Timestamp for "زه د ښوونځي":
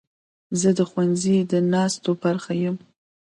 0.59-1.37